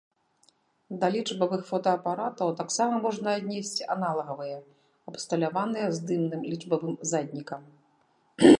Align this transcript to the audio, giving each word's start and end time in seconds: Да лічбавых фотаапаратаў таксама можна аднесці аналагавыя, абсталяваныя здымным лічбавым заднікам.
Да 1.01 1.09
лічбавых 1.15 1.61
фотаапаратаў 1.71 2.47
таксама 2.61 2.95
можна 3.05 3.27
аднесці 3.41 3.87
аналагавыя, 3.97 4.57
абсталяваныя 5.11 5.87
здымным 5.99 6.41
лічбавым 6.55 6.95
заднікам. 7.13 7.61